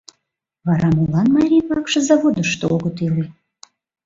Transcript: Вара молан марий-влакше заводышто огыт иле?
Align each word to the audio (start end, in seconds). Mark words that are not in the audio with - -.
Вара 0.67 0.87
молан 0.95 1.27
марий-влакше 1.35 1.99
заводышто 2.07 2.63
огыт 2.75 2.97
иле? 3.07 3.23